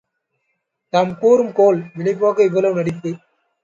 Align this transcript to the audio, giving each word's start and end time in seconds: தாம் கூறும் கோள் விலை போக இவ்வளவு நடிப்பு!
தாம் 0.93 1.13
கூறும் 1.17 1.53
கோள் 1.53 1.79
விலை 1.93 2.15
போக 2.15 2.43
இவ்வளவு 2.43 2.75
நடிப்பு! 2.75 3.11